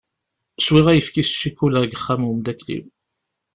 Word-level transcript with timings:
Swiɣ 0.65 0.87
ayefki 0.89 1.23
s 1.23 1.29
cikula 1.39 1.79
deg 1.83 1.93
uxxam 1.95 2.21
n 2.23 2.29
umdakkel-iw. 2.31 2.85